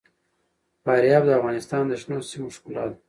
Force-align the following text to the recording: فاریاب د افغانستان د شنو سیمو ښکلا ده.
فاریاب 0.83 1.23
د 1.25 1.31
افغانستان 1.39 1.83
د 1.87 1.93
شنو 2.01 2.17
سیمو 2.29 2.49
ښکلا 2.55 2.83
ده. 2.89 2.95